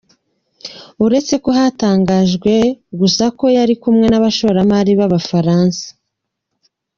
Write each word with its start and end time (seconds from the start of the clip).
Uretse 1.05 1.35
ko 1.43 1.49
hatangajwe 1.57 2.53
gusa 2.99 3.23
ko 3.37 3.45
yari 3.57 3.73
kumwe 3.83 4.05
n’abashoramari 4.09 4.91
b’abafaransa. 4.99 5.85